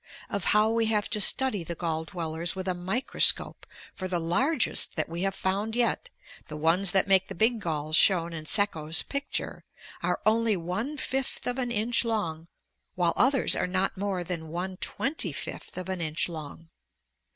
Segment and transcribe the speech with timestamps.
[0.31, 4.95] Of how we have to study the gall dwellers with a microscope, for the largest
[4.95, 6.09] that we have found yet
[6.47, 9.63] the ones that make the big galls shown in Sekko's picture
[10.01, 12.47] are only one fifth of an inch long,
[12.95, 16.69] while others are not more than one twenty fifth of an inch long.